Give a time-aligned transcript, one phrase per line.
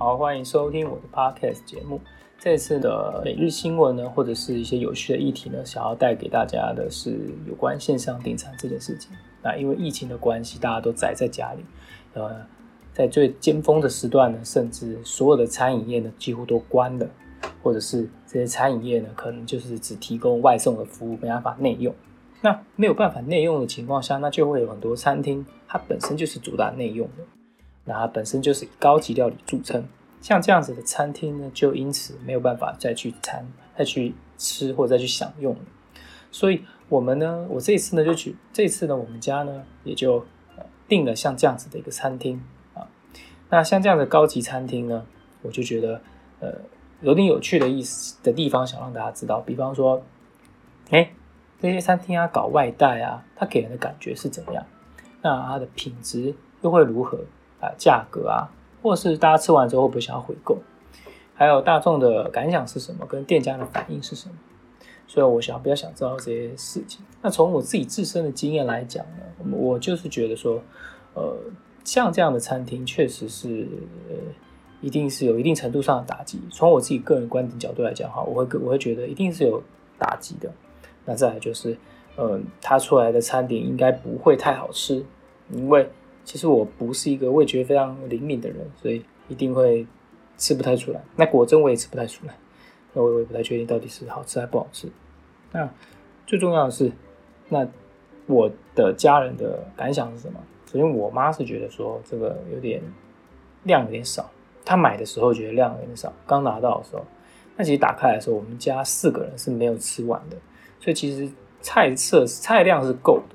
[0.00, 2.00] 好，欢迎收听我的 podcast 节目。
[2.38, 9.10] 这次的每日新闻呢，或者是一些有趣的议题呢，想要带给大家的是有关线上订餐这件事情。
[9.42, 11.64] 那因为疫情的关系，大家都宅在家里，
[12.14, 12.46] 呃，
[12.92, 17.10] 在最尖峰的时段呢，甚至所有的餐饮业呢几乎都关了，
[17.60, 21.92] 或者是这些餐饮业呢，可能就是只提供外送的服务，没办法内用。
[22.40, 27.24] 那没有办法内用的情况下，那就会有很多餐厅，它本身就是主打内用的。
[27.88, 29.82] 那它本身就是以高级料理著称，
[30.20, 35.60] 像这样子的餐厅呢，就因此没有办法再去餐、再去吃或者再去享用了。
[36.30, 40.22] 所以，我们呢，我这次呢，就去这次呢，我们家呢也就
[40.86, 42.42] 订了像这样子的一个餐厅
[42.74, 42.86] 啊。
[43.48, 45.06] 那像这样的高级餐厅呢，
[45.40, 46.02] 我就觉得
[46.40, 46.52] 呃
[47.00, 49.40] 有点有趣的意思的地方，想让大家知道。
[49.40, 50.02] 比方说，
[50.90, 51.10] 哎，
[51.58, 54.66] 这些餐厅啊搞外带啊，它给人的感觉是怎么样？
[55.22, 57.18] 那它的品质又会如何？
[57.60, 58.48] 啊，价格啊，
[58.82, 60.58] 或是大家吃完之后会不会想要回购？
[61.34, 63.06] 还有大众的感想是什么？
[63.06, 64.34] 跟店家的反应是什么？
[65.06, 67.00] 所以我想比较想知道这些事情。
[67.22, 70.60] 那从我自己自身的经验来讲呢，我就是觉得说，
[71.14, 71.36] 呃，
[71.84, 73.68] 像这样的餐厅确实是，
[74.80, 76.40] 一定是有一定程度上的打击。
[76.50, 79.62] 从我自己个人观点角度来讲哈，我会我会觉得一定是有
[79.98, 80.52] 打击的。
[81.04, 81.78] 那再来就是，
[82.16, 85.04] 嗯，它出来的餐点应该不会太好吃，
[85.50, 85.88] 因为。
[86.28, 89.86] 其实我不是一个味觉非常灵敏的人，所以一定会
[90.36, 91.02] 吃不太出来。
[91.16, 92.34] 那果真我也吃不太出来，
[92.92, 94.90] 那我也不太确定到底是好吃还不好吃。
[95.52, 95.66] 那
[96.26, 96.92] 最重要的是，
[97.48, 97.66] 那
[98.26, 100.38] 我的家人的感想是什么？
[100.70, 102.82] 首先，我妈是觉得说这个有点
[103.62, 104.30] 量有点少，
[104.66, 106.12] 她买的时候觉得量有点少。
[106.26, 107.02] 刚拿到的时候，
[107.56, 110.36] 那其实打开来的时候，我们家四个人是没有吃完的，
[110.78, 113.34] 所以其实菜色菜量是够的。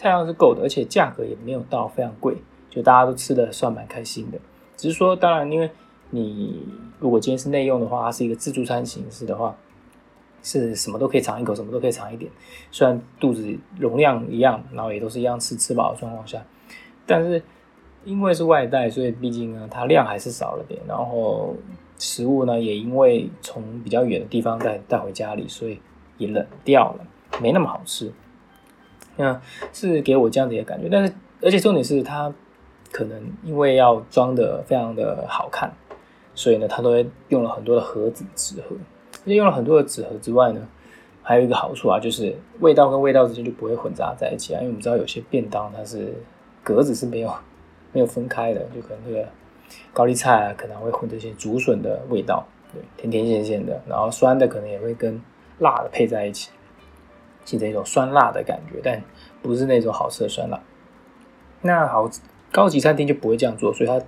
[0.00, 2.34] 菜量是够的，而且价格也没有到非常贵，
[2.70, 4.38] 就大家都吃的算蛮开心的。
[4.74, 5.70] 只是说，当然，因为
[6.08, 6.66] 你
[6.98, 9.54] 如果今天是内用的话，它是一个自助餐形式的话，
[10.42, 12.32] 是什么都可以尝一口，什么都可以尝一点。
[12.70, 16.42] 虽然肚子容量一样，然后也都是一样吃吃饱的状况下，
[17.04, 17.42] 但是
[18.06, 20.80] 因为是外带，所以毕竟呢，它量还是少了点。
[20.88, 21.54] 然后
[21.98, 25.78] 食物呢，也因为从比较远的地方带带回家里，所以
[26.16, 27.06] 也冷掉了，
[27.42, 28.10] 没那么好吃。
[29.20, 29.40] 那
[29.72, 32.32] 是给我这样的一个感觉，但是而且重点是它
[32.90, 35.70] 可能因为要装的非常的好看，
[36.34, 38.74] 所以呢，它都会用了很多的盒子纸盒。
[39.22, 40.66] 而且用了很多的纸盒之外呢，
[41.22, 44.58] 还有一个好处啊，就是味道跟味道之间就不会混杂在一起啊。
[44.60, 46.14] 因为我们知道有些便当它是
[46.64, 47.30] 格子是没有
[47.92, 49.28] 没有分开的，就可能这个
[49.92, 55.20] 高丽菜啊可能会混这些竹笋的味道，对，甜甜咸咸的，然后酸的可能也会跟
[55.58, 56.50] 辣的配在一起。
[57.50, 59.02] 形成一种酸辣的感觉，但
[59.42, 60.60] 不是那种好吃的酸辣。
[61.62, 62.08] 那好，
[62.52, 64.00] 高级餐厅就不会这样做，所以它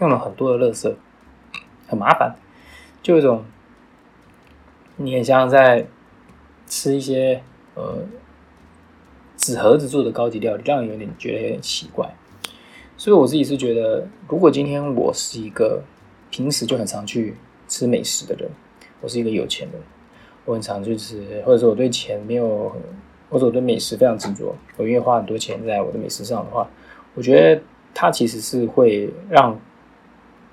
[0.00, 0.94] 用了很多的垃圾，
[1.86, 2.34] 很麻烦，
[3.02, 3.44] 就有一种
[4.96, 5.86] 你很像在
[6.66, 7.42] 吃一些
[7.74, 7.98] 呃
[9.36, 12.14] 纸盒子做的高级料理，让人有点觉得有点奇怪。
[12.96, 15.82] 所以我自己是觉得，如果今天我是一个
[16.30, 17.36] 平时就很常去
[17.68, 18.50] 吃美食的人，
[19.02, 19.82] 我是一个有钱人。
[20.46, 22.70] 我很常去吃，或者说我对钱没有，
[23.30, 26.68] 或者我对美食非常执着，我愿意花很多钱在我的美食上的话，
[27.14, 27.62] 我觉得
[27.94, 29.58] 它其实是会让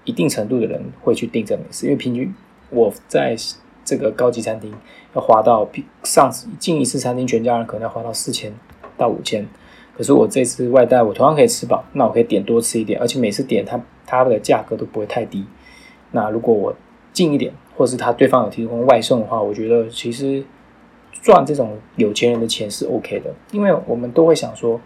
[0.06, 2.34] 一定程度的人会去订这美食，因为平均
[2.69, 3.35] 我在
[3.84, 4.74] 这个高级餐厅
[5.13, 5.69] 要花到
[6.03, 8.53] 上次进一次餐厅，全家人可能要花到四千
[8.97, 9.46] 到五千，
[9.97, 15.46] 可是我这次外带，我同样可以吃饱，那我可以点多吃一点，而且每次点它它的价格都不会太低。
[16.12, 16.73] 那如果我
[17.12, 17.52] 近一点。
[17.81, 20.44] 或是他对方有提供外送的话，我觉得其实
[21.19, 24.80] 赚这种有钱人的钱是 OK 的，因为我们都会想说，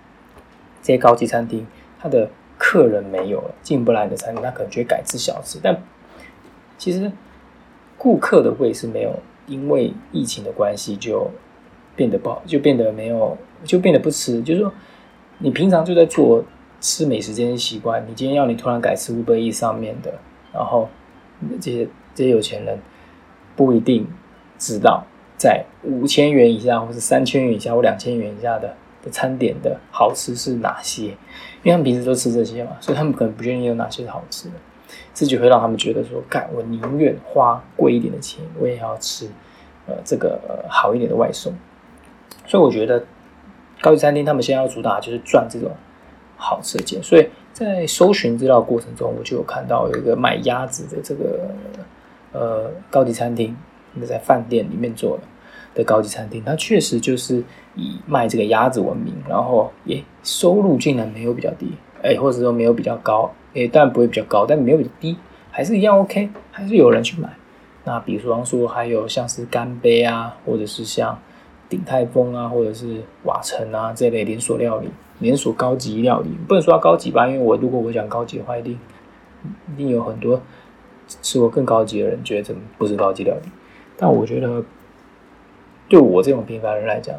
[0.81, 1.67] 这些高级餐厅
[1.99, 5.59] 它的客人没有了，进不来的餐厅，他可能就会改吃小吃。
[5.61, 5.77] 但
[6.77, 7.11] 其实
[7.97, 9.13] 顾客的胃是没有
[9.45, 11.29] 因为疫情的关系就
[11.97, 14.41] 变得不好，就变得没有，就变得不吃。
[14.41, 14.71] 就是说，
[15.39, 16.41] 你平常就在做
[16.79, 20.13] 吃美食这些习惯，你今天要你突然改吃五百亿上面的，
[20.53, 20.87] 然后
[21.59, 21.85] 这些。
[22.15, 22.79] 这些有钱人
[23.55, 24.07] 不一定
[24.57, 25.03] 知道，
[25.37, 28.73] 在五千元以下，或是三千元以下，或两千元以下的
[29.03, 31.07] 的餐点的好吃是哪些？
[31.61, 34.55] 因为他们平时都吃这些嘛，所以他们可能不确定有哪些是好吃的，
[35.13, 39.27] 自己会让他们觉得说：，干，我宁愿花贵一点的钱，我也要吃
[39.85, 40.39] 呃这个
[40.69, 41.53] 好一点的外送。
[42.47, 43.03] 所以我觉得
[43.81, 45.71] 高级餐厅他们现在要主打就是赚这种
[46.37, 51.49] 好吃的钱，所以在搜寻资料过程中，我就有看到有一个卖鸭子的这个。
[52.37, 53.55] 呃，高级餐厅，
[53.93, 55.23] 那在饭店里面做的
[55.73, 57.41] 的高级餐厅，它确实就是
[57.75, 61.71] 以卖这个鸭子闻名，然后也收入竟然没有比较低，
[62.01, 65.17] 哎，或者说没有比较高，哎，当然不会比较高，但没有比较低，
[65.49, 67.29] 还是一样 OK，还是有人去买。
[67.85, 71.17] 那比方说还有像是干杯啊，或者是像
[71.69, 74.89] 鼎泰丰啊，或者是瓦城啊这类连锁料理、
[75.19, 78.77] 连锁高级料理，不能说高级吧，因为我如果我讲高级的话，一定
[79.73, 80.41] 一定有很多
[81.21, 83.49] 吃过更高级的人觉得这不是高级料理。
[83.97, 84.63] 但我觉得，
[85.87, 87.15] 对我这种平凡人来讲，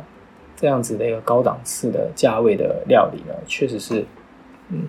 [0.55, 4.05] 这样子的一个高档次的价位的料理呢，确实是，
[4.69, 4.89] 嗯，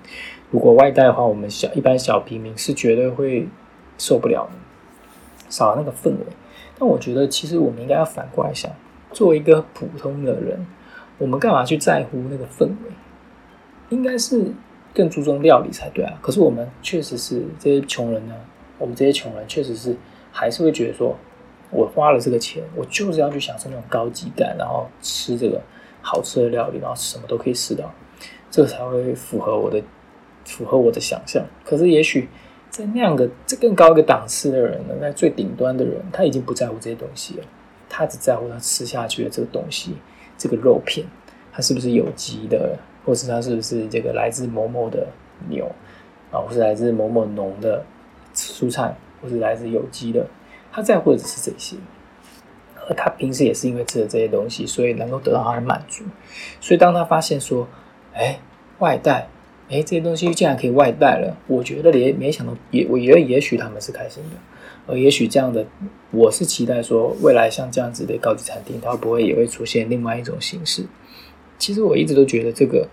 [0.51, 3.47] 如果外带的话，我们小一般小平民是绝对会
[3.97, 4.51] 受不了的，
[5.49, 6.25] 少了那个氛围。
[6.79, 8.71] 但我觉得，其实我们应该要反过来想，
[9.11, 10.65] 作为一个普通的人，
[11.17, 12.91] 我们干嘛去在乎那个氛围？
[13.89, 14.51] 应该是
[14.93, 16.19] 更注重料理才对啊。
[16.21, 18.35] 可是我们确实是这些穷人呢，
[18.77, 19.95] 我们这些穷人确实是
[20.31, 21.15] 还是会觉得说。
[21.69, 25.61] 我花了这个钱，我就是要去享受那种高级感，然后吃这个
[26.01, 27.93] 好吃的料理，然后什么都可以吃到，
[28.49, 29.83] 这个才会符合我的
[30.45, 31.45] 符合我的想象。
[31.65, 32.29] 可是，也许
[32.69, 37.43] 在那样的这更高一个档次的人呢，在最顶端的人，他已经不在乎这些东西了，
[37.89, 39.97] 他只在乎他吃下去的这个东西，
[40.37, 41.05] 这个肉片，
[41.51, 45.05] 它是不是有机的，或是它是不是这个来自某某的
[45.49, 45.69] 牛
[46.31, 47.83] 啊，或是来自某某农的
[48.37, 50.25] 蔬菜，或是来自有机的。
[50.71, 51.75] 他在乎的只是这些，
[52.87, 56.03] 而他平时也是因为吃了这些东西，所以能够得到他的满足。
[56.61, 57.67] 所以当他发现说，
[58.13, 58.39] 哎，
[58.77, 59.27] 外带，
[59.69, 64.37] 哎，这些东西竟然可以外带了，我觉得也没想到，也我觉得也许他们是开心的，
[64.85, 65.65] 而也许这样的，
[66.11, 70.85] 我是期待说，未来像这样子的高级餐厅，它会不会也会出现另外一种形式？
[71.57, 72.87] 其实我一直都觉得，这个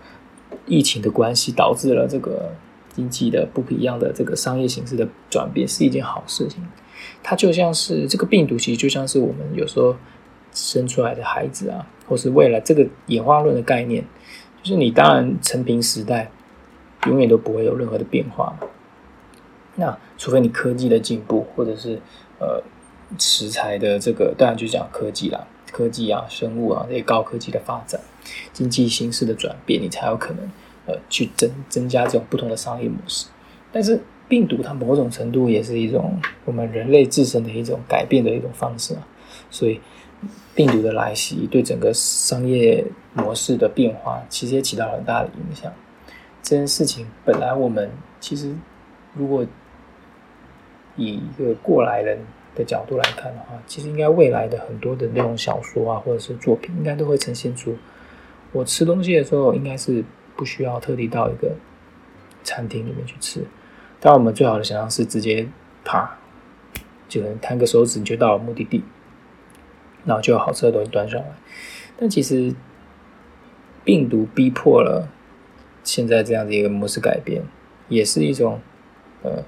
[0.65, 2.51] 疫情的关系导致了这个
[2.95, 6.63] 经济的不一样的这个商业形式的转变，是一件好事情。
[7.21, 9.95] 它就像是这个病毒，其实就像是我们有时候
[10.53, 14.05] 生出来的孩子啊，或是未来这个演化论的概念，
[14.63, 16.31] 就是你当然成平时代
[17.07, 18.57] 永远都不会有任何的变化。
[19.75, 21.99] 那除非你科技的进步，或者是
[22.39, 22.63] 呃
[23.19, 27.99] 食材的这个，当然就讲科技啦，科技啊、生物啊这些高科技的发展，
[28.53, 30.49] 经济形势的转变，你才有可能
[30.85, 33.27] 呃去增增加这种不同的商业模式。
[33.71, 39.07] 但是病毒它某种程度也是一种我们人类自身的一种改变的一种方式啊，
[39.49, 39.79] 所以
[40.55, 42.83] 病毒的来袭对整个商业
[43.13, 45.71] 模式的变化其实也起到很大的影响。
[46.41, 48.55] 这件事情本来我们其实
[49.13, 49.45] 如果
[50.95, 52.17] 以一个过来人
[52.55, 57.75] 的角度来看的话，其实应该未来的很多的那种小说啊或者是作品，应该都会呈现出
[58.53, 60.01] 我吃东西的时候应该是
[60.35, 61.55] 不需要特地到一个
[62.43, 63.41] 餐厅里面去吃。
[63.99, 65.47] 当然我们最好的想象是直接
[65.83, 66.17] 啪，
[67.07, 68.83] 就能弹个手指就到了目的地，
[70.03, 71.27] 然后就有好吃的东西端上来。
[71.97, 72.53] 但其实
[73.83, 75.07] 病毒逼迫了
[75.83, 77.43] 现在这样的一个模式改变，
[77.87, 78.59] 也是一种
[79.23, 79.43] 呃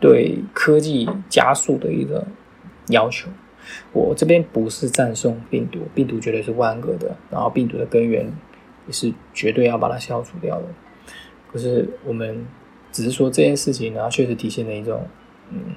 [0.00, 2.26] 对科技加速的一个
[2.88, 3.30] 要求。
[3.92, 8.26] 我这边不是赞颂病毒，病毒绝对是万恶的，然后病毒的根源
[8.86, 10.66] 也是绝对要把它消除掉的。
[11.52, 12.46] 可是我们。
[12.94, 15.06] 只是说这件事情，然后确实体现了一种
[15.48, 15.74] 嗯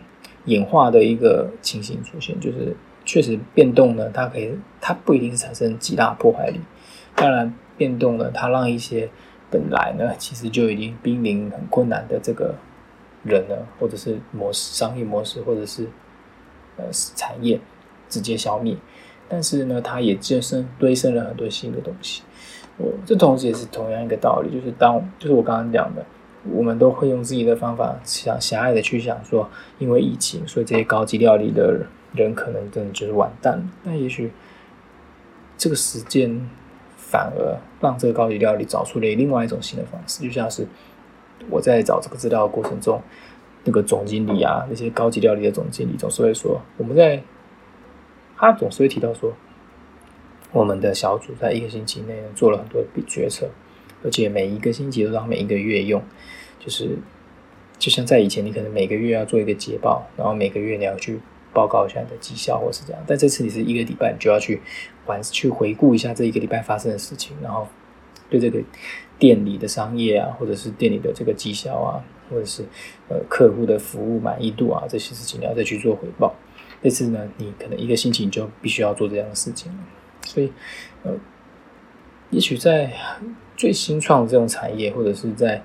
[0.48, 2.76] 演化的一个情形出现，就是
[3.06, 6.60] 确实变动呢，它可以它不一定是产生极大破坏力。
[7.16, 9.10] 当然，变动呢，它让一些
[9.50, 12.54] 本来呢其实就已经濒临很困难的这个
[13.24, 15.88] 人呢，或者是模式、商业模式，或者是
[16.76, 17.58] 呃产业
[18.10, 18.76] 直接消灭。
[19.30, 22.24] 但是呢，它也健身堆生了很多新的东西。
[22.78, 26.06] 我这同时也是同样一个道理，就是当就是我刚刚讲的。
[26.54, 33.64] 我们都会用自己的方法想狭隘的去想说，因为疫情，所以这些高级料理的人可能真的就是完蛋了。
[33.82, 34.32] 那也许
[35.58, 36.48] 这个时间
[36.96, 40.68] 反而让这个高级料理找出了另外一种新的方式，就像是
[41.50, 43.02] 我在找这个资料的过程中，
[43.64, 47.24] 那个总经理啊，那些高级料理的总经理总是会说，我们在
[48.38, 49.34] 他总是会提到说，
[50.56, 53.50] 我们的小组在一个星期内做了很多决策。
[54.04, 56.00] 而且每一个星期都让每一个月用，
[56.60, 56.96] 就是
[57.80, 61.20] 就像在以前，你可能每个月要做一个捷报，然后每个月你要去
[61.52, 63.04] 报告一下你的绩效，或是这样。
[63.08, 64.62] 但这次你是一个礼拜，你就要去
[65.08, 67.68] 完去回顾一下这一个礼拜发生的事情，然后
[68.30, 68.62] 对这个
[69.18, 72.64] 店里的商业啊，或者是店里的这个绩效啊，或者是
[73.10, 76.36] 呃客户的服务满意度啊这些事情，你要再去做回报。
[76.84, 79.78] 这次呢，你可能一个星期你就必须要做这样的事情了。
[80.26, 80.52] 所以，
[81.04, 81.14] 呃，
[82.32, 82.92] 也许在。
[83.58, 85.64] 最新创这种产业，或者是在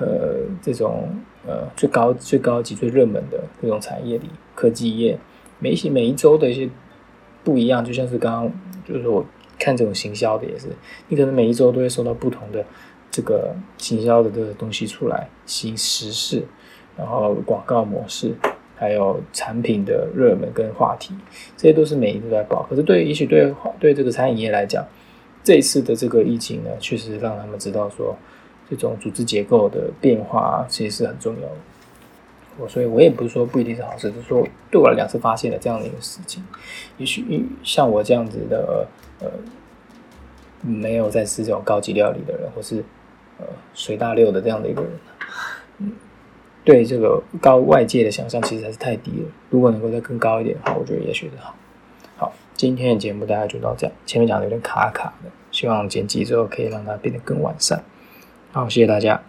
[0.00, 1.08] 呃这种
[1.46, 5.16] 呃最高最高级最热门的这种产业里，科技业
[5.60, 6.68] 每一每一周的一些
[7.44, 8.52] 不一样，就像是刚刚
[8.84, 9.24] 就是我
[9.56, 10.66] 看这种行销的也是，
[11.06, 12.64] 你可能每一周都会收到不同的
[13.08, 16.42] 这个行销的这个东西出来，新时事，
[16.96, 18.34] 然后广告模式，
[18.78, 21.12] 还有产品的热门跟话题，
[21.56, 22.64] 这些都是每一个在报。
[22.70, 24.86] 可是对，也许对对这个餐饮业来讲，
[25.42, 28.16] 这一次的这个疫情呢，确实让他们知道说，
[28.70, 31.56] 这种组织结构的变化其实是很重要的。
[32.60, 36.44] 我所以，我也不是说不一定是好事，就是说对我来讲是发现了这样的一个事情。
[36.96, 38.86] 也许像我这样子的
[39.20, 39.30] 呃，
[40.62, 42.84] 没有在吃这种高级料理的人，或是
[43.38, 44.90] 呃随大溜的这样的一个人，
[45.78, 45.92] 嗯，
[46.64, 49.28] 对这个高外界的想象其实还是太低了。
[49.50, 51.54] 如果能够再更高一点的话，我觉得也许是好。
[52.16, 57.82] 好，今天的节目大家就到这样，前面讲的有点卡卡的，希望剪辑之后可以让它变得更完善。
[58.52, 59.22] 好，谢谢大家。